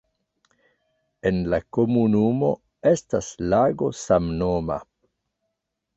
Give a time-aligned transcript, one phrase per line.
[1.31, 2.51] En la komunumo
[2.93, 4.83] estas lago samnoma.